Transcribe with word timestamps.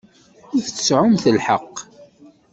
Ur 0.55 0.65
tseɛɛumt 0.67 1.23
lḥeqq. 1.35 1.75